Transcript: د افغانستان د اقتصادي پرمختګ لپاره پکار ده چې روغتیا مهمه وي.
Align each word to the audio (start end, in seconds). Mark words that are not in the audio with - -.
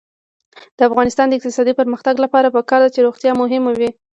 د 0.77 0.79
افغانستان 0.89 1.25
د 1.27 1.33
اقتصادي 1.37 1.73
پرمختګ 1.79 2.15
لپاره 2.25 2.53
پکار 2.57 2.79
ده 2.83 2.89
چې 2.95 3.03
روغتیا 3.05 3.31
مهمه 3.41 3.71
وي. 3.79 3.89